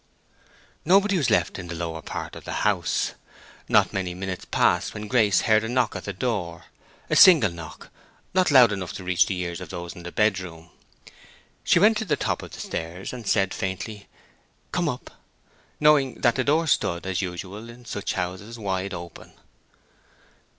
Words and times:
Nobody 0.83 1.15
was 1.15 1.29
left 1.29 1.59
in 1.59 1.67
the 1.67 1.75
lower 1.75 2.01
part 2.01 2.35
of 2.35 2.43
the 2.43 2.65
house. 2.65 3.11
Not 3.69 3.93
many 3.93 4.15
minutes 4.15 4.45
passed 4.45 4.95
when 4.95 5.05
Grace 5.07 5.41
heard 5.41 5.63
a 5.63 5.69
knock 5.69 5.95
at 5.95 6.05
the 6.05 6.11
door—a 6.11 7.15
single 7.15 7.51
knock, 7.51 7.91
not 8.33 8.49
loud 8.49 8.71
enough 8.71 8.93
to 8.93 9.03
reach 9.03 9.27
the 9.27 9.37
ears 9.39 9.61
of 9.61 9.69
those 9.69 9.93
in 9.95 10.01
the 10.01 10.11
bedroom. 10.11 10.71
She 11.63 11.77
went 11.77 11.97
to 11.97 12.05
the 12.05 12.15
top 12.15 12.41
of 12.41 12.49
the 12.49 12.59
stairs 12.59 13.13
and 13.13 13.27
said, 13.27 13.53
faintly, 13.53 14.07
"Come 14.71 14.89
up," 14.89 15.11
knowing 15.79 16.15
that 16.21 16.33
the 16.33 16.43
door 16.43 16.65
stood, 16.65 17.05
as 17.05 17.21
usual 17.21 17.69
in 17.69 17.85
such 17.85 18.13
houses, 18.13 18.57
wide 18.57 18.95
open. 18.95 19.33